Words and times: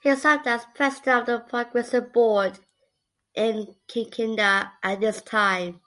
He 0.00 0.16
served 0.16 0.46
as 0.46 0.64
president 0.74 1.28
of 1.28 1.42
the 1.42 1.46
Progressive 1.46 2.10
board 2.10 2.60
in 3.34 3.76
Kikinda 3.86 4.72
at 4.82 4.98
this 5.00 5.20
time. 5.20 5.82